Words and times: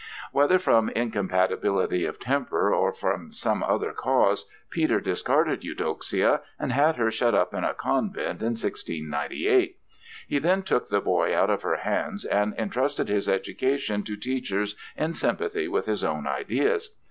Whether 0.31 0.57
from 0.57 0.89
incompatibility 0.89 2.05
of 2.07 2.17
temper 2.19 2.73
or 2.73 2.95
some 3.29 3.61
other 3.61 3.93
cause, 3.93 4.49
Peter 4.71 4.99
discarded 4.99 5.63
Eudoxia 5.63 6.41
and 6.59 6.71
had 6.71 6.95
her 6.95 7.11
shut 7.11 7.35
up 7.35 7.53
in 7.53 7.63
a 7.63 7.75
convent 7.75 8.41
in 8.41 8.53
1698; 8.53 9.77
he 10.27 10.39
then 10.39 10.63
took 10.63 10.89
the 10.89 11.01
boy 11.01 11.37
out 11.37 11.51
of 11.51 11.61
her 11.61 11.75
hands 11.77 12.25
and 12.25 12.55
entrusted 12.57 13.09
his 13.09 13.29
education 13.29 14.01
to 14.01 14.15
teachers 14.17 14.75
in 14.97 15.13
sympathy 15.13 15.67
with 15.67 15.85
his 15.85 16.03
own 16.03 16.25
ideas. 16.25 16.95